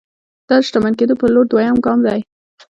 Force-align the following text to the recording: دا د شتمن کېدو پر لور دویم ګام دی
دا 0.49 0.55
د 0.61 0.63
شتمن 0.67 0.93
کېدو 0.99 1.13
پر 1.19 1.29
لور 1.33 1.45
دویم 1.47 1.77
ګام 1.85 1.99
دی 2.07 2.19